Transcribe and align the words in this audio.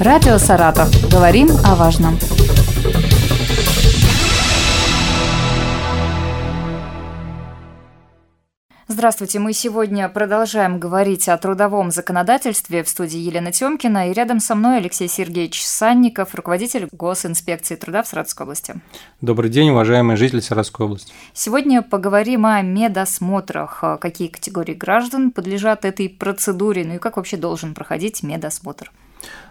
Радио 0.00 0.38
«Саратов». 0.38 0.88
Говорим 1.10 1.48
о 1.64 1.74
важном. 1.74 2.16
Здравствуйте, 8.86 9.40
мы 9.40 9.52
сегодня 9.52 10.08
продолжаем 10.08 10.78
говорить 10.78 11.28
о 11.28 11.36
трудовом 11.36 11.90
законодательстве 11.90 12.84
в 12.84 12.88
студии 12.88 13.18
Елена 13.18 13.50
Тёмкина, 13.50 14.10
и 14.10 14.12
рядом 14.12 14.38
со 14.38 14.54
мной 14.54 14.76
Алексей 14.76 15.08
Сергеевич 15.08 15.64
Санников, 15.66 16.32
руководитель 16.36 16.88
Госинспекции 16.92 17.74
труда 17.74 18.04
в 18.04 18.06
Саратовской 18.06 18.44
области. 18.44 18.76
Добрый 19.20 19.50
день, 19.50 19.70
уважаемые 19.70 20.16
жители 20.16 20.38
Саратовской 20.38 20.86
области. 20.86 21.12
Сегодня 21.32 21.82
поговорим 21.82 22.46
о 22.46 22.62
медосмотрах, 22.62 23.82
какие 24.00 24.28
категории 24.28 24.74
граждан 24.74 25.32
подлежат 25.32 25.84
этой 25.84 26.08
процедуре, 26.08 26.84
ну 26.84 26.94
и 26.94 26.98
как 26.98 27.16
вообще 27.16 27.36
должен 27.36 27.74
проходить 27.74 28.22
медосмотр. 28.22 28.92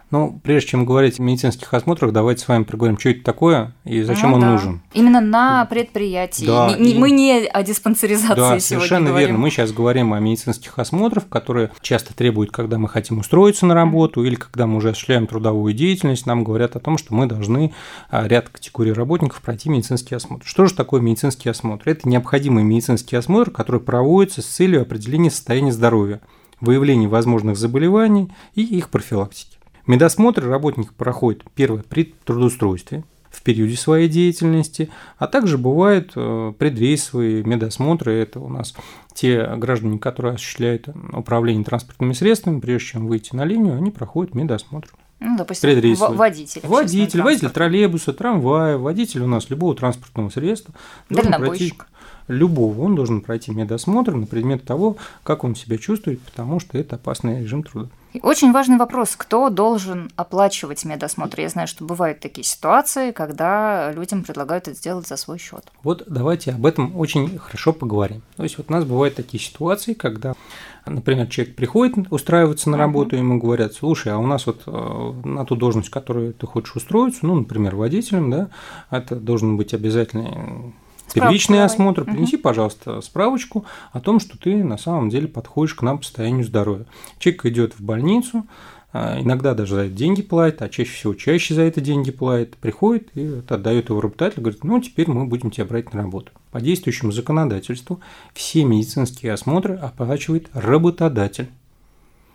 Ну, 0.09 0.39
прежде 0.41 0.69
чем 0.69 0.85
говорить 0.85 1.19
о 1.19 1.23
медицинских 1.23 1.73
осмотрах, 1.73 2.13
давайте 2.13 2.43
с 2.43 2.47
вами 2.47 2.63
поговорим, 2.63 2.97
что 2.97 3.09
это 3.09 3.23
такое 3.23 3.73
и 3.83 4.01
зачем 4.03 4.29
ну, 4.29 4.35
он 4.35 4.41
да. 4.41 4.51
нужен. 4.51 4.81
Именно 4.93 5.19
на 5.19 5.65
предприятии. 5.65 6.45
Да, 6.45 6.75
не, 6.77 6.91
и... 6.91 6.97
Мы 6.97 7.11
не 7.11 7.45
о 7.45 7.61
диспансеризации 7.63 8.35
да, 8.35 8.47
сегодня 8.47 8.61
совершенно 8.61 9.09
говорим. 9.09 9.27
верно. 9.27 9.41
Мы 9.41 9.49
сейчас 9.49 9.73
говорим 9.73 10.13
о 10.13 10.19
медицинских 10.19 10.79
осмотрах, 10.79 11.27
которые 11.27 11.71
часто 11.81 12.15
требуют, 12.15 12.51
когда 12.51 12.77
мы 12.77 12.87
хотим 12.87 13.19
устроиться 13.19 13.65
на 13.65 13.73
работу 13.73 14.23
или 14.23 14.35
когда 14.35 14.65
мы 14.65 14.77
уже 14.77 14.91
осуществляем 14.91 15.27
трудовую 15.27 15.73
деятельность, 15.73 16.25
нам 16.25 16.45
говорят 16.45 16.77
о 16.77 16.79
том, 16.79 16.97
что 16.97 17.13
мы 17.13 17.25
должны 17.25 17.73
а, 18.09 18.27
ряд 18.27 18.47
категорий 18.47 18.93
работников 18.93 19.41
пройти 19.41 19.69
медицинский 19.69 20.15
осмотр. 20.15 20.45
Что 20.47 20.67
же 20.67 20.73
такое 20.73 21.01
медицинский 21.01 21.49
осмотр? 21.49 21.89
Это 21.89 22.07
необходимый 22.07 22.63
медицинский 22.63 23.17
осмотр, 23.17 23.51
который 23.51 23.81
проводится 23.81 24.41
с 24.41 24.45
целью 24.45 24.83
определения 24.83 25.31
состояния 25.31 25.73
здоровья, 25.73 26.21
выявления 26.61 27.09
возможных 27.09 27.57
заболеваний 27.57 28.31
и 28.55 28.63
их 28.63 28.89
профилактики. 28.89 29.56
Медосмотр 29.87 30.45
работник 30.45 30.93
проходит 30.93 31.43
первое 31.55 31.81
при 31.81 32.13
трудоустройстве 32.25 33.03
в 33.31 33.41
периоде 33.41 33.77
своей 33.77 34.09
деятельности, 34.09 34.89
а 35.17 35.27
также 35.27 35.57
бывают 35.57 36.11
э, 36.15 36.53
предрейсовые 36.57 37.43
медосмотры. 37.43 38.13
Это 38.13 38.39
у 38.39 38.49
нас 38.49 38.73
те 39.13 39.55
граждане, 39.55 39.99
которые 39.99 40.35
осуществляют 40.35 40.89
управление 41.13 41.63
транспортными 41.63 42.13
средствами, 42.13 42.59
прежде 42.59 42.89
чем 42.89 43.07
выйти 43.07 43.35
на 43.35 43.45
линию, 43.45 43.75
они 43.75 43.91
проходят 43.91 44.35
медосмотр. 44.35 44.89
Ну, 45.19 45.37
допустим, 45.37 45.69
водитель. 46.15 46.61
Водитель, 46.63 47.21
водитель 47.21 47.49
троллейбуса, 47.49 48.13
трамвая, 48.13 48.77
водитель 48.77 49.21
у 49.21 49.27
нас 49.27 49.49
любого 49.49 49.73
транспортного 49.75 50.29
средства. 50.29 50.73
Дальнобойщик 51.09 51.87
любого, 52.27 52.81
он 52.81 52.95
должен 52.95 53.21
пройти 53.21 53.51
медосмотр 53.51 54.13
на 54.13 54.25
предмет 54.25 54.63
того, 54.63 54.97
как 55.23 55.43
он 55.43 55.55
себя 55.55 55.77
чувствует, 55.77 56.21
потому 56.21 56.59
что 56.59 56.77
это 56.77 56.95
опасный 56.95 57.41
режим 57.41 57.63
труда. 57.63 57.89
Очень 58.21 58.51
важный 58.51 58.77
вопрос, 58.77 59.15
кто 59.15 59.49
должен 59.49 60.09
оплачивать 60.15 60.85
медосмотр? 60.85 61.41
Я 61.41 61.49
знаю, 61.49 61.67
что 61.67 61.85
бывают 61.85 62.19
такие 62.19 62.43
ситуации, 62.43 63.11
когда 63.11 63.91
людям 63.91 64.23
предлагают 64.23 64.67
это 64.67 64.77
сделать 64.77 65.07
за 65.07 65.17
свой 65.17 65.37
счет. 65.37 65.71
Вот 65.83 66.03
давайте 66.07 66.51
об 66.51 66.65
этом 66.65 66.97
очень 66.97 67.37
хорошо 67.37 67.73
поговорим. 67.73 68.21
То 68.35 68.43
есть 68.43 68.57
вот 68.57 68.67
у 68.69 68.73
нас 68.73 68.85
бывают 68.85 69.15
такие 69.15 69.41
ситуации, 69.43 69.93
когда 69.93 70.35
Например, 70.89 71.27
человек 71.27 71.55
приходит 71.55 71.95
устраиваться 72.11 72.69
на 72.69 72.77
работу, 72.77 73.15
uh-huh. 73.15 73.19
ему 73.19 73.39
говорят, 73.39 73.73
слушай, 73.73 74.11
а 74.13 74.19
у 74.19 74.25
нас 74.25 74.45
вот 74.45 74.61
э, 74.65 75.13
на 75.25 75.45
ту 75.45 75.57
должность, 75.57 75.89
которую 75.89 76.33
ты 76.33 76.47
хочешь 76.47 76.77
устроиться, 76.77 77.25
ну, 77.25 77.35
например, 77.35 77.75
водителем, 77.75 78.31
да, 78.31 78.49
это 78.89 79.17
должен 79.17 79.57
быть 79.57 79.73
обязательный 79.73 80.73
первичный 81.13 81.63
осмотр, 81.63 82.05
принеси, 82.05 82.35
угу. 82.35 82.43
пожалуйста, 82.43 83.01
справочку 83.01 83.65
о 83.91 83.99
том, 83.99 84.19
что 84.19 84.37
ты 84.37 84.63
на 84.63 84.77
самом 84.77 85.09
деле 85.09 85.27
подходишь 85.27 85.75
к 85.75 85.81
нам 85.81 85.99
по 85.99 86.03
состоянию 86.03 86.43
здоровья. 86.43 86.85
Человек 87.19 87.45
идет 87.45 87.73
в 87.73 87.81
больницу, 87.81 88.45
а, 88.93 89.19
иногда 89.19 89.53
даже 89.53 89.75
за 89.75 89.81
это 89.81 89.93
деньги 89.93 90.21
платит, 90.21 90.61
а 90.61 90.69
чаще 90.69 90.91
всего 90.91 91.13
чаще 91.13 91.53
за 91.53 91.61
это 91.61 91.81
деньги 91.81 92.11
платит, 92.11 92.57
приходит 92.57 93.09
и 93.15 93.41
отдает 93.47 93.89
его 93.89 94.01
работодателю, 94.01 94.43
говорит, 94.43 94.63
ну 94.63 94.79
теперь 94.79 95.09
мы 95.09 95.25
будем 95.25 95.51
тебя 95.51 95.65
брать 95.65 95.93
на 95.93 96.01
работу. 96.01 96.31
По 96.51 96.61
действующему 96.61 97.11
законодательству 97.11 97.99
все 98.33 98.63
медицинские 98.63 99.33
осмотры 99.33 99.75
оплачивает 99.75 100.49
работодатель. 100.53 101.49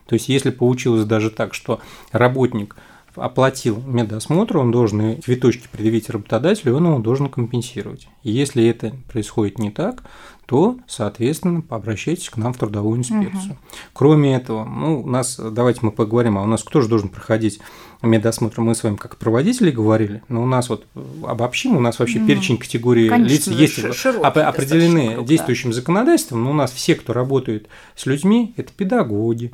То 0.06 0.14
есть, 0.14 0.28
если 0.28 0.50
получилось 0.50 1.04
даже 1.04 1.30
так, 1.30 1.54
что 1.54 1.80
работник– 2.12 2.76
оплатил 3.14 3.82
медосмотр, 3.86 4.58
он 4.58 4.70
должен 4.70 5.20
цветочки 5.22 5.68
предъявить 5.70 6.10
работодателю, 6.10 6.76
он 6.76 6.86
его 6.86 6.98
должен 6.98 7.28
компенсировать. 7.28 8.08
И 8.22 8.30
если 8.30 8.66
это 8.66 8.94
происходит 9.10 9.58
не 9.58 9.70
так, 9.70 10.02
то, 10.46 10.76
соответственно, 10.86 11.62
обращайтесь 11.70 12.28
к 12.28 12.36
нам 12.36 12.52
в 12.52 12.58
трудовую 12.58 12.98
инспекцию. 12.98 13.52
Угу. 13.52 13.58
Кроме 13.92 14.36
этого, 14.36 14.64
ну, 14.64 15.00
у 15.00 15.06
нас, 15.06 15.38
давайте 15.38 15.80
мы 15.82 15.92
поговорим, 15.92 16.36
а 16.36 16.42
у 16.42 16.46
нас 16.46 16.62
кто 16.62 16.80
же 16.80 16.88
должен 16.88 17.08
проходить 17.08 17.60
медосмотр? 18.02 18.60
Мы 18.60 18.74
с 18.74 18.82
вами 18.82 18.96
как 18.96 19.16
проводители 19.16 19.70
говорили, 19.70 20.22
но 20.28 20.42
у 20.42 20.46
нас 20.46 20.68
вот 20.68 20.86
обобщим, 21.22 21.76
у 21.76 21.80
нас 21.80 21.98
вообще 21.98 22.18
ну, 22.18 22.26
перечень 22.26 22.58
категорий 22.58 23.08
конечно, 23.08 23.30
лиц 23.30 23.46
есть 23.46 23.94
широкий, 23.94 24.40
определены 24.40 25.14
круг, 25.14 25.26
действующим 25.26 25.70
да. 25.70 25.76
законодательством, 25.76 26.44
но 26.44 26.50
у 26.50 26.54
нас 26.54 26.72
все, 26.72 26.96
кто 26.96 27.12
работает 27.12 27.68
с 27.96 28.04
людьми, 28.04 28.52
это 28.56 28.72
педагоги, 28.76 29.52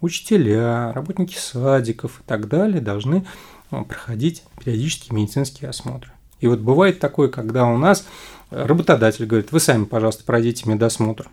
учителя, 0.00 0.92
работники 0.92 1.36
садиков 1.36 2.20
и 2.20 2.22
так 2.24 2.48
далее 2.48 2.80
должны 2.80 3.26
а, 3.70 3.84
проходить 3.84 4.42
периодические 4.62 5.16
медицинские 5.16 5.70
осмотры. 5.70 6.10
И 6.40 6.46
вот 6.46 6.60
бывает 6.60 7.00
такое, 7.00 7.28
когда 7.28 7.66
у 7.66 7.76
нас 7.76 8.06
работодатель 8.50 9.26
говорит, 9.26 9.52
вы 9.52 9.60
сами, 9.60 9.84
пожалуйста, 9.84 10.24
пройдите 10.24 10.68
медосмотр. 10.68 11.28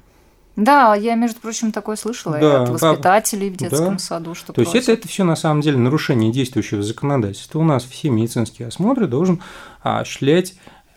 Да, 0.56 0.96
я, 0.96 1.16
между 1.16 1.42
прочим, 1.42 1.72
такое 1.74 1.98
слышала 1.98 2.40
да, 2.40 2.64
от 2.64 2.70
воспитателей 2.70 3.50
в 3.50 3.58
детском 3.58 3.94
да. 3.94 4.00
саду, 4.00 4.36
что 4.36 4.48
То 4.48 4.54
просят. 4.54 4.74
есть 4.74 4.90
это, 4.90 5.00
это 5.00 5.08
все 5.10 5.26
на 5.26 5.36
самом 5.36 5.62
деле 5.62 5.78
нарушение 5.78 6.32
действующего 6.32 6.82
законодательства. 6.82 7.60
У 7.60 7.64
нас 7.64 7.84
все 7.84 8.10
медицинские 8.10 8.70
осмотры 8.70 9.08
должен 9.08 9.42
осуществлять 9.82 10.56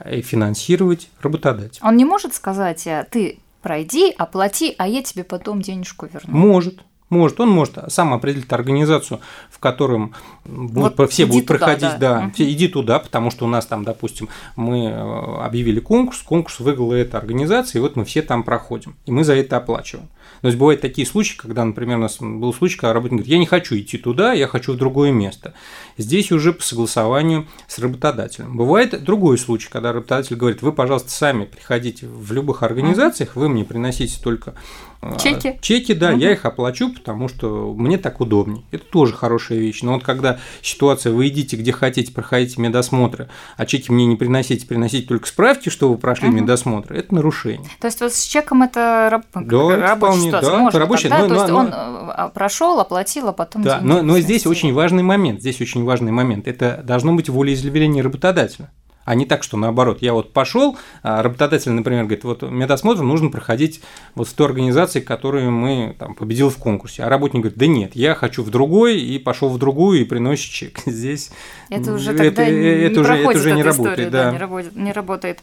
и 0.08 0.22
финансировать 0.22 1.10
работодатель. 1.20 1.80
Он 1.82 1.96
не 1.96 2.04
может 2.04 2.34
сказать, 2.34 2.86
«А 2.86 3.04
ты 3.04 3.40
пройди, 3.60 4.14
оплати, 4.16 4.74
а 4.78 4.86
я 4.86 5.02
тебе 5.02 5.24
потом 5.24 5.60
денежку 5.60 6.06
верну. 6.06 6.36
Может. 6.36 6.80
Может, 7.10 7.40
он 7.40 7.48
может 7.48 7.78
сам 7.88 8.12
определить 8.12 8.52
организацию, 8.52 9.20
в 9.50 9.58
котором 9.58 10.14
будут, 10.44 10.98
вот 10.98 11.10
все 11.10 11.26
будут 11.26 11.46
туда, 11.46 11.58
проходить, 11.58 11.98
да, 11.98 11.98
да 11.98 12.18
угу. 12.26 12.32
иди 12.38 12.68
туда, 12.68 12.98
потому 12.98 13.30
что 13.30 13.46
у 13.46 13.48
нас 13.48 13.66
там, 13.66 13.84
допустим, 13.84 14.28
мы 14.56 14.86
э, 14.86 15.44
объявили 15.44 15.80
конкурс, 15.80 16.20
конкурс 16.22 16.60
выиграла 16.60 16.94
эта 16.94 17.18
организация, 17.18 17.78
и 17.78 17.82
вот 17.82 17.96
мы 17.96 18.04
все 18.04 18.22
там 18.22 18.42
проходим, 18.42 18.96
и 19.06 19.10
мы 19.10 19.24
за 19.24 19.34
это 19.34 19.56
оплачиваем. 19.56 20.08
То 20.40 20.48
есть 20.48 20.58
бывают 20.58 20.80
такие 20.80 21.06
случаи, 21.06 21.36
когда, 21.36 21.64
например, 21.64 21.98
у 21.98 22.02
нас 22.02 22.18
был 22.20 22.54
случай, 22.54 22.76
когда 22.76 22.92
работник 22.92 23.18
говорит, 23.18 23.32
я 23.32 23.38
не 23.38 23.46
хочу 23.46 23.76
идти 23.76 23.98
туда, 23.98 24.32
я 24.32 24.46
хочу 24.46 24.74
в 24.74 24.76
другое 24.76 25.10
место. 25.10 25.54
Здесь 25.96 26.30
уже 26.30 26.52
по 26.52 26.62
согласованию 26.62 27.46
с 27.66 27.78
работодателем. 27.78 28.56
Бывает 28.56 29.02
другой 29.02 29.38
случай, 29.38 29.68
когда 29.70 29.92
работодатель 29.92 30.36
говорит, 30.36 30.62
вы, 30.62 30.72
пожалуйста, 30.72 31.10
сами 31.10 31.44
приходите 31.44 32.06
в 32.06 32.32
любых 32.32 32.62
организациях, 32.62 33.34
вы 33.34 33.48
мне 33.48 33.64
приносите 33.64 34.20
только 34.22 34.54
а, 35.00 35.16
чеки. 35.16 35.58
Чеки, 35.60 35.94
да, 35.94 36.10
угу. 36.10 36.18
я 36.18 36.32
их 36.32 36.44
оплачу, 36.44 36.92
потому 36.98 37.28
что 37.28 37.74
мне 37.74 37.98
так 37.98 38.20
удобнее. 38.20 38.64
Это 38.70 38.84
тоже 38.84 39.14
хорошая 39.14 39.58
вещь. 39.58 39.82
Но 39.82 39.94
вот 39.94 40.04
когда 40.04 40.38
ситуация, 40.62 41.12
вы 41.12 41.28
идите 41.28 41.56
где 41.56 41.72
хотите, 41.72 42.12
проходите 42.12 42.60
медосмотры, 42.60 43.28
а 43.56 43.66
чеки 43.66 43.90
мне 43.90 44.06
не 44.06 44.16
приносите, 44.16 44.66
приносите 44.66 45.06
только 45.06 45.26
справки, 45.26 45.68
что 45.68 45.90
вы 45.90 45.98
прошли 45.98 46.28
угу. 46.28 46.36
медосмотр, 46.36 46.92
это 46.92 47.14
нарушение. 47.14 47.70
То 47.80 47.86
есть 47.86 48.00
вот 48.00 48.12
с 48.12 48.24
чеком 48.24 48.62
это 48.62 49.08
раб... 49.10 49.22
да, 49.34 49.76
рабочая 49.76 49.96
вполне, 49.96 50.26
ситуация. 50.26 50.50
Да, 50.50 50.58
Может, 50.58 50.70
это 50.70 50.78
рабочая, 50.78 51.08
тогда, 51.08 51.22
но, 51.22 51.28
то 51.28 51.34
есть 51.34 51.48
но, 51.48 51.58
он 51.58 51.66
э, 51.68 52.30
прошел, 52.34 52.80
оплатил, 52.80 53.28
а 53.28 53.32
потом 53.32 53.62
Да, 53.62 53.80
но, 53.82 54.02
но 54.02 54.18
здесь 54.20 54.46
очень 54.46 54.72
важный 54.72 55.02
момент. 55.02 55.40
Здесь 55.40 55.60
очень 55.60 55.84
важный 55.84 56.12
момент. 56.12 56.48
Это 56.48 56.82
должно 56.84 57.14
быть 57.14 57.28
волеизъявление 57.28 58.02
работодателя 58.02 58.70
а 59.08 59.14
не 59.14 59.24
так, 59.24 59.42
что 59.42 59.56
наоборот. 59.56 60.02
Я 60.02 60.12
вот 60.12 60.34
пошел, 60.34 60.76
а 61.02 61.22
работодатель, 61.22 61.72
например, 61.72 62.04
говорит, 62.04 62.24
вот 62.24 62.42
медосмотр 62.42 63.00
нужно 63.00 63.30
проходить 63.30 63.80
вот 64.14 64.28
в 64.28 64.34
той 64.34 64.48
организации, 64.48 65.00
которую 65.00 65.50
мы 65.50 65.96
там, 65.98 66.14
победил 66.14 66.50
в 66.50 66.58
конкурсе. 66.58 67.04
А 67.04 67.08
работник 67.08 67.40
говорит, 67.40 67.58
да 67.58 67.66
нет, 67.66 67.96
я 67.96 68.14
хочу 68.14 68.42
в 68.42 68.50
другой, 68.50 69.00
и 69.00 69.18
пошел 69.18 69.48
в 69.48 69.56
другую, 69.56 70.02
и 70.02 70.04
приносит 70.04 70.52
чек. 70.52 70.80
Здесь 70.86 71.30
это 71.70 71.94
уже 71.94 72.08
тогда 72.08 72.24
это, 72.44 72.52
не, 72.52 72.66
это 72.66 72.94
не 72.96 73.00
уже, 73.00 73.14
это 73.14 73.28
уже 73.30 73.52
не 73.52 73.62
работает. 73.62 73.98
История, 73.98 74.10
да. 74.10 74.24
Да, 74.24 74.32
не, 74.32 74.38
работает, 74.38 74.76
не 74.76 74.92
работает. 74.92 75.38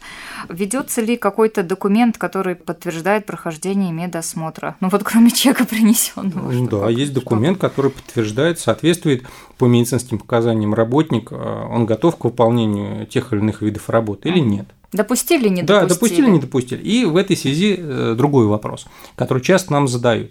Ведется 0.48 1.00
ли 1.00 1.16
какой-то 1.16 1.64
документ, 1.64 2.18
который 2.18 2.54
подтверждает 2.54 3.26
прохождение 3.26 3.90
медосмотра? 3.90 4.76
Ну 4.78 4.90
вот 4.90 5.02
кроме 5.02 5.32
чека 5.32 5.64
принесенного. 5.64 6.52
Да, 6.68 6.88
есть 6.88 7.12
документ, 7.12 7.58
который 7.58 7.90
подтверждает, 7.90 8.60
соответствует 8.60 9.24
по 9.58 9.66
медицинским 9.66 10.18
показаниям 10.18 10.74
работник, 10.74 11.28
а, 11.32 11.66
он 11.68 11.86
готов 11.86 12.16
к 12.16 12.24
выполнению 12.24 13.06
тех 13.06 13.32
или 13.32 13.40
иных 13.40 13.55
видов 13.62 13.88
работы 13.90 14.28
или 14.28 14.38
нет. 14.38 14.66
Допустили, 14.92 15.48
не 15.48 15.62
допустили? 15.62 15.88
Да, 15.88 15.94
допустили, 15.94 16.30
не 16.30 16.38
допустили. 16.38 16.82
И 16.82 17.04
в 17.04 17.16
этой 17.16 17.36
связи 17.36 17.76
э, 17.78 18.14
другой 18.16 18.46
вопрос, 18.46 18.86
который 19.16 19.42
часто 19.42 19.72
нам 19.72 19.88
задают. 19.88 20.30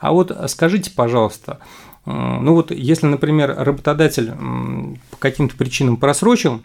А 0.00 0.12
вот 0.12 0.36
скажите, 0.48 0.90
пожалуйста, 0.90 1.60
ну 2.04 2.54
вот 2.54 2.72
если, 2.72 3.06
например, 3.06 3.54
работодатель 3.56 4.32
по 5.10 5.16
каким-то 5.18 5.56
причинам 5.56 5.96
просрочил 5.96 6.60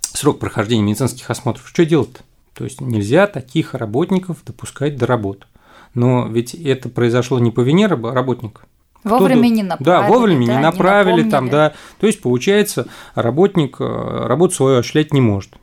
срок 0.00 0.40
прохождения 0.40 0.82
медицинских 0.82 1.30
осмотров, 1.30 1.68
что 1.68 1.84
делать? 1.84 2.22
То 2.54 2.64
есть 2.64 2.80
нельзя 2.80 3.26
таких 3.26 3.74
работников 3.74 4.38
допускать 4.44 4.96
до 4.96 5.06
работы. 5.06 5.46
Но 5.94 6.26
ведь 6.26 6.54
это 6.54 6.88
произошло 6.88 7.38
не 7.38 7.50
по 7.50 7.60
вине 7.60 7.86
работника, 7.86 8.62
Вовремя 9.04 9.48
не 9.48 9.62
направили. 9.62 9.84
Да, 9.84 10.08
вовремя 10.08 10.46
да, 10.46 10.54
не 10.54 10.62
направили, 10.62 11.22
не 11.22 11.30
там, 11.30 11.48
да. 11.48 11.72
То 11.98 12.06
есть, 12.06 12.22
получается, 12.22 12.86
работник 13.14 13.76
э, 13.80 14.26
работу 14.26 14.54
свою 14.54 14.78
осуществлять 14.78 15.12
не 15.12 15.20
может. 15.20 15.54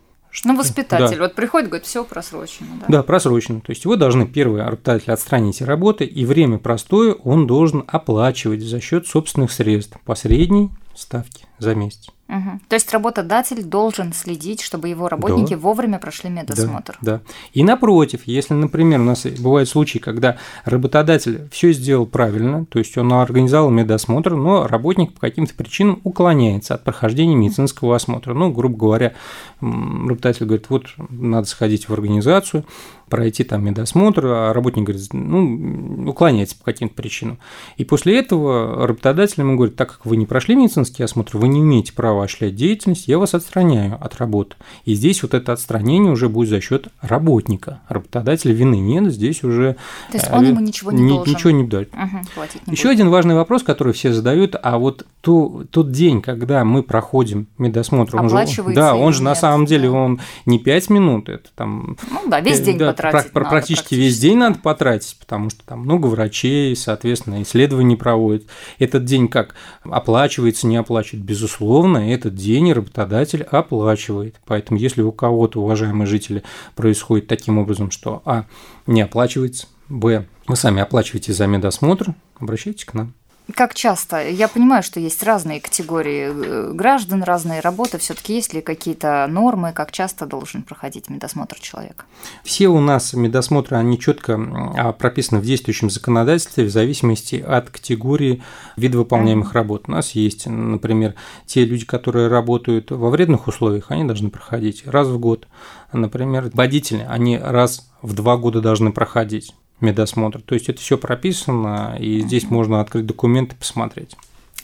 Ну, 0.44 0.56
воспитатель. 0.56 1.18
Да. 1.18 1.24
Вот 1.24 1.36
приходит, 1.36 1.70
говорит, 1.70 1.88
все 1.88 2.04
просрочено. 2.04 2.68
Да? 2.82 2.86
да, 2.88 3.04
просрочено. 3.04 3.62
То 3.62 3.72
есть 3.72 3.84
его 3.84 3.96
должны 3.96 4.28
первый 4.28 4.64
работодатель 4.64 5.12
отстранить 5.12 5.62
от 5.62 5.68
работы, 5.68 6.06
и 6.06 6.26
время 6.26 6.60
простое 6.60 7.14
он 7.14 7.48
должен 7.48 7.84
оплачивать 7.88 8.62
за 8.62 8.80
счет 8.80 9.08
собственных 9.08 9.52
средств 9.52 9.98
по 10.06 10.16
средней 10.16 10.70
ставке 10.96 11.49
за 11.60 11.76
месяц. 11.76 12.10
Угу. 12.30 12.60
То 12.68 12.76
есть 12.76 12.94
работодатель 12.94 13.64
должен 13.64 14.14
следить, 14.14 14.62
чтобы 14.62 14.88
его 14.88 15.10
работники 15.10 15.56
да. 15.56 15.60
вовремя 15.60 15.98
прошли 15.98 16.30
медосмотр. 16.30 16.96
Да, 17.02 17.14
да. 17.14 17.22
И 17.54 17.64
напротив, 17.64 18.22
если, 18.26 18.54
например, 18.54 19.00
у 19.00 19.04
нас 19.04 19.26
бывают 19.26 19.68
случаи, 19.68 19.98
когда 19.98 20.38
работодатель 20.64 21.50
все 21.52 21.74
сделал 21.74 22.06
правильно, 22.06 22.66
то 22.66 22.78
есть 22.78 22.96
он 23.00 23.12
организовал 23.14 23.72
медосмотр, 23.72 24.36
но 24.36 24.68
работник 24.68 25.14
по 25.14 25.22
каким-то 25.22 25.56
причинам 25.56 26.02
уклоняется 26.04 26.76
от 26.76 26.84
прохождения 26.84 27.36
медицинского 27.36 27.96
осмотра. 27.96 28.36
Ну, 28.36 28.52
грубо 28.52 28.78
говоря, 28.78 29.14
работодатель 29.60 30.46
говорит, 30.46 30.70
вот 30.70 30.86
надо 31.10 31.48
сходить 31.48 31.90
в 31.90 31.94
организацию, 31.94 32.64
пройти 33.10 33.44
там 33.44 33.66
медосмотр, 33.66 34.26
а 34.28 34.54
работник 34.54 34.86
говорит, 34.86 35.08
ну, 35.14 36.10
уклоняется 36.10 36.56
по 36.58 36.64
каким-то 36.64 36.94
причинам. 36.94 37.40
И 37.78 37.86
после 37.86 38.20
этого 38.20 38.88
работодатель 38.88 39.42
ему 39.42 39.56
говорит, 39.56 39.76
так 39.76 39.94
как 39.94 40.06
вы 40.06 40.16
не 40.16 40.28
прошли 40.28 40.56
медицинский 40.56 41.04
осмотр, 41.04 41.38
вы 41.38 41.48
не 41.50 41.62
имеете 41.62 41.94
права 41.94 42.24
осуществлять 42.24 42.56
деятельность, 42.56 43.07
я 43.07 43.19
вас 43.19 43.34
отстраняю 43.34 43.98
от 44.00 44.18
работы. 44.18 44.56
И 44.86 44.94
здесь 44.94 45.22
вот 45.24 45.34
это 45.34 45.54
отстранение 45.54 46.12
уже 46.12 46.30
будет 46.30 46.50
за 46.50 46.62
счет 46.62 46.88
работника. 47.01 47.81
Работодателя 47.88 48.54
вины 48.54 48.80
нет, 48.80 49.12
здесь 49.12 49.44
уже... 49.44 49.75
То 50.12 50.18
есть 50.18 50.31
он 50.31 50.46
ему 50.46 50.60
ничего 50.60 50.92
не 50.92 51.07
должен? 51.07 51.34
Ничего 51.34 51.51
не 51.51 51.63
дает. 51.63 51.94
Угу, 51.94 52.42
не 52.68 52.72
Еще 52.74 52.90
один 52.90 53.10
важный 53.10 53.36
вопрос, 53.36 53.63
который 53.63 53.94
все 53.94 54.13
задают, 54.13 54.56
а 54.62 54.78
вот 54.78 55.06
то, 55.22 55.66
тот 55.69 55.92
день, 55.92 56.22
когда 56.22 56.63
мы 56.63 56.84
проходим 56.84 57.48
медосмотр, 57.57 58.16
он 58.16 58.30
же, 58.30 58.63
да, 58.74 58.95
он 58.95 59.13
же 59.13 59.24
на 59.24 59.36
самом 59.36 59.66
деле, 59.66 59.90
он 59.90 60.22
не 60.45 60.60
5 60.60 60.90
минут, 60.90 61.30
это 61.30 61.50
там... 61.56 61.98
Ну 62.10 62.30
да, 62.30 62.40
весь 62.40 62.62
день 62.62 62.78
да, 62.78 62.88
потратить 62.88 63.13
надо, 63.13 63.30
практически, 63.34 63.50
практически 63.50 63.95
весь 63.95 64.19
день 64.19 64.38
надо 64.38 64.60
потратить, 64.60 65.18
потому 65.19 65.50
что 65.50 65.63
там 65.66 65.80
много 65.81 66.07
врачей, 66.07 66.75
соответственно, 66.75 67.42
исследований 67.42 67.95
проводят. 67.95 68.44
Этот 68.78 69.06
день 69.06 69.28
как 69.28 69.56
оплачивается, 69.84 70.68
не 70.68 70.78
оплачивает, 70.78 71.25
безусловно, 71.40 72.12
этот 72.14 72.36
день 72.36 72.74
работодатель 72.74 73.44
оплачивает. 73.44 74.36
Поэтому 74.46 74.78
если 74.78 75.02
у 75.02 75.12
кого-то, 75.14 75.62
уважаемые 75.62 76.06
жители, 76.06 76.44
происходит 76.76 77.28
таким 77.28 77.58
образом, 77.58 77.92
что 77.92 78.22
а, 78.26 78.46
не 78.88 79.02
оплачивается, 79.02 79.68
б, 79.88 80.26
вы 80.48 80.56
сами 80.56 80.82
оплачиваете 80.82 81.32
за 81.32 81.48
медосмотр, 81.48 82.14
обращайтесь 82.40 82.84
к 82.84 82.94
нам. 82.94 83.14
Как 83.56 83.74
часто? 83.74 84.28
Я 84.30 84.48
понимаю, 84.48 84.84
что 84.84 85.00
есть 85.00 85.24
разные 85.24 85.60
категории 85.60 86.30
э, 86.30 86.72
граждан, 86.74 87.24
разные 87.24 87.62
работы. 87.62 87.98
Все-таки 87.98 88.36
есть 88.36 88.54
ли 88.54 88.62
какие-то 88.62 89.25
нормы, 89.28 89.74
как 89.74 89.92
часто 89.92 90.25
должен 90.25 90.62
проходить 90.62 91.10
медосмотр 91.10 91.60
человека? 91.60 92.06
Все 92.44 92.68
у 92.68 92.80
нас 92.80 93.13
медосмотры, 93.13 93.78
они 93.78 93.98
четко 94.00 94.40
а, 94.78 94.92
прописаны 94.92 95.40
в 95.40 95.46
действующем 95.46 95.90
законодательстве 95.90 96.66
в 96.66 96.69
зависимости 96.69 97.36
от 97.36 97.69
категории 97.69 98.44
вида 98.78 98.98
выполняемых 98.98 99.54
работ. 99.54 99.86
У 99.88 99.92
нас 99.92 100.12
есть, 100.12 100.45
например, 100.45 101.16
те 101.45 101.66
люди, 101.66 101.86
которые 101.86 102.28
работают 102.28 102.92
во 102.92 103.10
вредных 103.10 103.48
условиях, 103.48 103.86
они 103.90 104.04
должны 104.04 104.30
проходить 104.30 104.86
раз 104.86 105.07
в 105.07 105.18
год. 105.18 105.48
Например, 105.92 106.52
водители, 106.54 107.06
они 107.10 107.38
раз 107.38 107.90
в 108.02 108.13
два 108.13 108.38
года 108.38 108.62
должны 108.62 108.92
проходить 108.92 109.54
медосмотр. 109.81 110.42
То 110.42 110.56
есть 110.56 110.70
это 110.70 110.80
все 110.80 110.98
прописано, 110.98 111.98
и 112.00 112.22
здесь 112.22 112.50
можно 112.50 112.81
открыть 112.81 113.06
документы 113.06 113.56
посмотреть. 113.56 114.16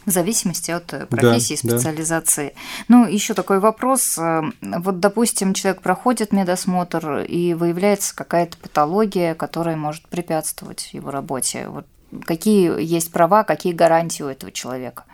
В 0.06 0.12
зависимости 0.12 0.70
от 0.70 0.94
э, 0.94 1.08
профессии, 1.08 1.58
да, 1.64 1.80
специализации. 1.80 2.54
Да. 2.56 2.84
Ну, 2.90 3.08
еще 3.08 3.34
такой 3.34 3.60
вопрос. 3.60 4.18
Э, 4.20 4.44
вот, 4.62 5.00
допустим, 5.00 5.56
человек 5.56 5.82
проходит 5.82 6.32
медосмотр, 6.32 7.22
и 7.22 7.56
выявляется 7.56 8.16
какая-то 8.16 8.58
патология, 8.58 9.34
которая 9.34 9.76
может 9.76 10.08
препятствовать 10.08 10.90
его 10.94 11.10
работе. 11.10 11.68
Вот 11.70 11.88
какие 12.24 12.82
есть 12.82 13.12
права, 13.12 13.44
какие 13.44 13.74
гарантии 13.74 14.22
у 14.22 14.28
этого 14.28 14.52
человека? 14.52 15.06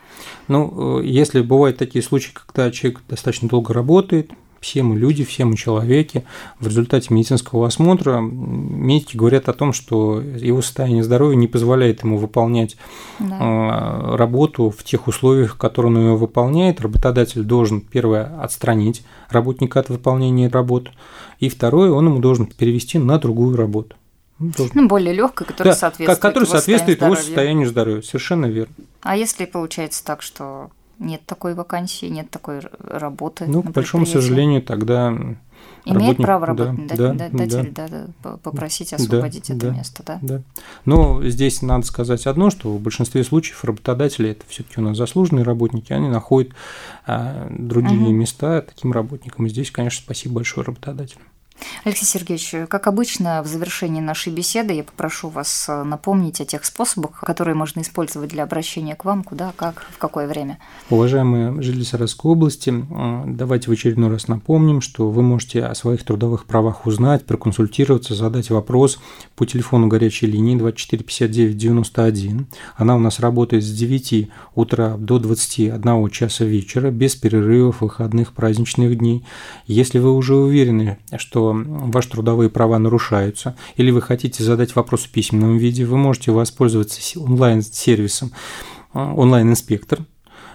Ну, 0.49 0.99
э, 0.99 1.05
если 1.05 1.41
бывают 1.41 1.77
такие 1.77 2.03
случаи, 2.03 2.33
когда 2.33 2.69
человек 2.69 3.01
достаточно 3.07 3.47
долго 3.47 3.73
работает, 3.73 4.31
все 4.61 4.83
мы 4.83 4.97
люди, 4.97 5.25
все 5.25 5.43
мы 5.43 5.57
человеки. 5.57 6.23
В 6.59 6.67
результате 6.67 7.13
медицинского 7.13 7.67
осмотра 7.67 8.19
медики 8.21 9.17
говорят 9.17 9.49
о 9.49 9.53
том, 9.53 9.73
что 9.73 10.21
его 10.21 10.61
состояние 10.61 11.03
здоровья 11.03 11.35
не 11.35 11.47
позволяет 11.47 12.03
ему 12.03 12.17
выполнять 12.17 12.77
да. 13.19 13.37
А, 13.41 14.17
работу 14.17 14.69
в 14.69 14.83
тех 14.83 15.07
условиях, 15.07 15.57
которые 15.57 15.91
он 15.91 15.99
ее 15.99 16.15
выполняет. 16.15 16.79
Работодатель 16.79 17.43
должен, 17.43 17.81
первое, 17.81 18.39
отстранить 18.39 19.03
работника 19.29 19.79
от 19.79 19.89
выполнения 19.89 20.47
работы, 20.47 20.91
и 21.39 21.49
второе, 21.49 21.91
он 21.91 22.05
ему 22.05 22.19
должен 22.19 22.45
перевести 22.45 22.99
на 22.99 23.17
другую 23.17 23.57
работу. 23.57 23.95
Ну, 24.37 24.51
ну 24.73 24.87
более 24.87 25.13
легкой, 25.13 25.45
которая 25.47 25.73
да, 25.73 25.79
соответствует, 25.79 26.19
который 26.19 26.45
соответствует 26.45 27.01
его 27.01 27.15
состоянию 27.15 27.67
здоровья. 27.67 28.01
Совершенно 28.01 28.45
верно. 28.45 28.73
А 29.01 29.15
если 29.15 29.45
получается 29.45 30.03
так, 30.03 30.21
что 30.21 30.69
нет 31.01 31.21
такой 31.25 31.53
вакансии, 31.55 32.05
нет 32.05 32.29
такой 32.29 32.61
работы. 32.79 33.45
Ну, 33.47 33.63
к 33.63 33.71
большому 33.71 34.05
сожалению, 34.05 34.61
тогда 34.61 35.13
Имеет 35.83 36.19
работник, 36.19 36.25
право 36.25 36.45
работодатель 36.45 36.97
да, 36.97 37.13
да, 37.13 37.87
да, 37.87 38.07
да, 38.23 38.37
попросить 38.37 38.93
освободить 38.93 39.47
да, 39.47 39.55
это 39.55 39.67
да, 39.67 39.73
место, 39.73 40.03
да? 40.05 40.19
Да. 40.21 40.41
Но 40.85 41.23
здесь 41.23 41.63
надо 41.63 41.85
сказать 41.87 42.27
одно, 42.27 42.51
что 42.51 42.71
в 42.71 42.79
большинстве 42.79 43.23
случаев 43.23 43.63
работодатели 43.65 44.29
это 44.29 44.45
все-таки 44.47 44.79
у 44.79 44.83
нас 44.83 44.97
заслуженные 44.97 45.43
работники, 45.43 45.91
они 45.91 46.07
находят 46.07 46.53
а, 47.07 47.47
другие 47.49 48.03
угу. 48.03 48.11
места 48.11 48.61
таким 48.61 48.91
работникам. 48.91 49.47
И 49.47 49.49
здесь, 49.49 49.71
конечно, 49.71 50.03
спасибо 50.03 50.35
большое 50.35 50.65
работодателям. 50.65 51.23
Алексей 51.83 52.05
Сергеевич, 52.05 52.67
как 52.69 52.87
обычно, 52.87 53.41
в 53.43 53.47
завершении 53.47 54.01
нашей 54.01 54.31
беседы 54.31 54.73
я 54.73 54.83
попрошу 54.83 55.29
вас 55.29 55.65
э, 55.67 55.83
напомнить 55.83 56.39
о 56.41 56.45
тех 56.45 56.63
способах, 56.65 57.19
которые 57.21 57.55
можно 57.55 57.81
использовать 57.81 58.29
для 58.29 58.43
обращения 58.43 58.95
к 58.95 59.05
вам, 59.05 59.23
куда, 59.23 59.53
как, 59.55 59.85
в 59.91 59.97
какое 59.97 60.27
время. 60.27 60.59
Уважаемые 60.89 61.61
жители 61.61 61.83
Саратовской 61.83 62.31
области, 62.31 62.69
э, 62.69 63.23
давайте 63.27 63.69
в 63.69 63.73
очередной 63.73 64.09
раз 64.09 64.27
напомним, 64.27 64.81
что 64.81 65.09
вы 65.09 65.21
можете 65.21 65.63
о 65.65 65.75
своих 65.75 66.03
трудовых 66.03 66.45
правах 66.45 66.85
узнать, 66.85 67.25
проконсультироваться, 67.25 68.15
задать 68.15 68.49
вопрос 68.49 68.99
по 69.35 69.45
телефону 69.45 69.87
горячей 69.87 70.27
линии 70.27 70.55
24 70.55 71.03
59 71.03 71.57
91. 71.57 72.47
Она 72.75 72.95
у 72.95 72.99
нас 72.99 73.19
работает 73.19 73.63
с 73.63 73.71
9 73.71 74.29
утра 74.55 74.97
до 74.97 75.19
21 75.19 76.09
часа 76.09 76.45
вечера, 76.45 76.91
без 76.91 77.15
перерывов, 77.15 77.81
выходных, 77.81 78.33
праздничных 78.33 78.97
дней. 78.97 79.25
Если 79.67 79.99
вы 79.99 80.13
уже 80.13 80.35
уверены, 80.35 80.97
что 81.17 81.50
ваши 81.53 82.09
трудовые 82.09 82.49
права 82.49 82.77
нарушаются, 82.79 83.55
или 83.75 83.91
вы 83.91 84.01
хотите 84.01 84.43
задать 84.43 84.75
вопрос 84.75 85.03
в 85.03 85.11
письменном 85.11 85.57
виде, 85.57 85.85
вы 85.85 85.97
можете 85.97 86.31
воспользоваться 86.31 87.19
онлайн-сервисом 87.19 88.31
э, 88.93 88.99
онлайн-инспектор, 88.99 89.99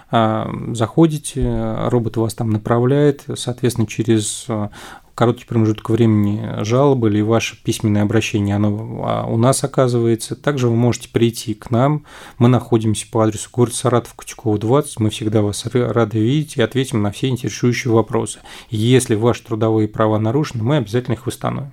а, 0.09 0.49
заходите, 0.71 1.75
робот 1.89 2.15
вас 2.17 2.33
там 2.33 2.49
направляет, 2.49 3.25
соответственно, 3.35 3.87
через 3.87 4.45
э, 4.47 4.69
короткий 5.17 5.45
промежуток 5.45 5.89
времени 5.89 6.63
жалобы 6.63 7.09
или 7.09 7.21
ваше 7.21 7.61
письменное 7.63 8.03
обращение, 8.03 8.55
оно 8.55 9.01
а, 9.03 9.25
у 9.25 9.35
нас 9.35 9.63
оказывается. 9.63 10.35
Также 10.35 10.67
вы 10.67 10.75
можете 10.75 11.09
прийти 11.09 11.55
к 11.55 11.71
нам. 11.71 12.05
Мы 12.37 12.49
находимся 12.49 13.07
по 13.11 13.23
адресу 13.23 13.49
город 13.51 13.73
Саратов, 13.73 14.13
Кутюкова, 14.13 14.59
20. 14.59 14.99
Мы 14.99 15.09
всегда 15.09 15.41
вас 15.41 15.65
рады 15.65 16.19
видеть 16.19 16.57
и 16.57 16.61
ответим 16.61 17.01
на 17.01 17.11
все 17.11 17.29
интересующие 17.29 17.91
вопросы. 17.91 18.41
Если 18.69 19.15
ваши 19.15 19.43
трудовые 19.43 19.87
права 19.87 20.19
нарушены, 20.19 20.63
мы 20.63 20.77
обязательно 20.77 21.15
их 21.15 21.25
восстановим. 21.25 21.71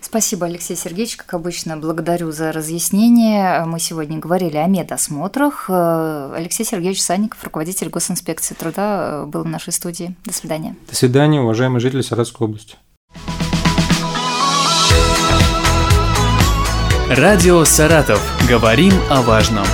Спасибо, 0.00 0.46
Алексей 0.46 0.76
Сергеевич. 0.76 1.16
Как 1.16 1.34
обычно, 1.34 1.76
благодарю 1.76 2.32
за 2.32 2.52
разъяснение. 2.52 3.64
Мы 3.66 3.80
сегодня 3.80 4.18
говорили 4.18 4.56
о 4.56 4.66
медосмотрах. 4.66 5.70
Алексей 5.70 6.64
Сергеевич 6.64 7.02
Санников, 7.02 7.42
руководитель 7.44 7.88
госинспекции 7.88 8.54
труда, 8.54 9.24
был 9.26 9.42
в 9.44 9.48
нашей 9.48 9.72
студии. 9.72 10.14
До 10.24 10.32
свидания. 10.32 10.76
До 10.88 10.96
свидания, 10.96 11.40
уважаемые 11.40 11.80
жители 11.80 12.02
Саратовской 12.02 12.46
области. 12.46 12.76
Радио 17.08 17.64
«Саратов». 17.64 18.22
Говорим 18.48 18.92
о 19.10 19.20
важном. 19.20 19.66